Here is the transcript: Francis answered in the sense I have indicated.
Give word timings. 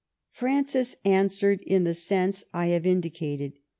Francis 0.31 0.95
answered 1.05 1.61
in 1.61 1.83
the 1.83 1.93
sense 1.93 2.43
I 2.55 2.69
have 2.69 2.87
indicated. 2.87 3.53